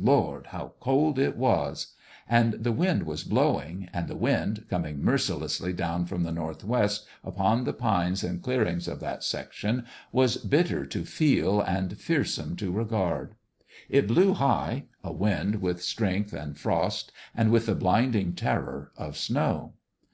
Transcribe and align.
Lord, 0.00 0.46
how 0.46 0.72
cold 0.80 1.18
it 1.18 1.36
was! 1.36 1.88
And 2.26 2.54
the 2.54 2.72
wind 2.72 3.02
was 3.02 3.24
blowing; 3.24 3.90
and 3.92 4.08
the 4.08 4.16
wind, 4.16 4.64
coming 4.70 5.04
mercilessly 5.04 5.74
down 5.74 6.06
from 6.06 6.22
the 6.22 6.32
northwest 6.32 7.06
upon 7.22 7.64
the 7.64 7.74
pines 7.74 8.24
and 8.24 8.42
clearings 8.42 8.88
of 8.88 9.00
that 9.00 9.22
section, 9.22 9.84
was 10.10 10.38
bitter 10.38 10.86
to 10.86 11.04
feel 11.04 11.60
and 11.60 11.98
fearsome 11.98 12.56
to 12.56 12.72
re 12.72 12.86
gard. 12.86 13.34
It 13.90 14.08
blew 14.08 14.32
high 14.32 14.84
a 15.04 15.12
wind 15.12 15.60
with 15.60 15.82
strength 15.82 16.32
and 16.32 16.56
frost 16.56 17.12
and 17.34 17.50
with 17.50 17.66
the 17.66 17.74
blinding 17.74 18.32
terror 18.32 18.92
of 18.96 19.18
snow. 19.18 19.74